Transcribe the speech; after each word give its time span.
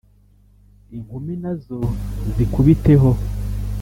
inkumi 0.95 1.31
nazo 1.43 1.79
zikubiteho 2.35 3.11